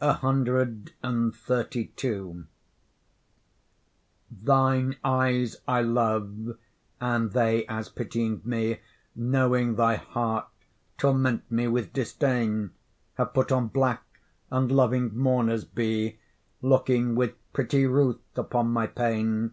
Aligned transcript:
CXXXII 0.00 2.46
Thine 4.30 4.96
eyes 5.04 5.56
I 5.68 5.82
love, 5.82 6.56
and 6.98 7.32
they, 7.32 7.66
as 7.66 7.90
pitying 7.90 8.40
me, 8.42 8.80
Knowing 9.14 9.74
thy 9.74 9.96
heart 9.96 10.48
torment 10.96 11.42
me 11.52 11.68
with 11.68 11.92
disdain, 11.92 12.70
Have 13.18 13.34
put 13.34 13.52
on 13.52 13.68
black 13.68 14.02
and 14.50 14.72
loving 14.72 15.14
mourners 15.14 15.66
be, 15.66 16.20
Looking 16.62 17.14
with 17.14 17.34
pretty 17.52 17.84
ruth 17.86 18.16
upon 18.34 18.70
my 18.70 18.86
pain. 18.86 19.52